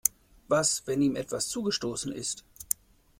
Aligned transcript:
Was, 0.47 0.81
wenn 0.87 1.03
ihm 1.03 1.15
etwas 1.15 1.47
zugestoßen 1.49 2.11
ist? 2.11 2.43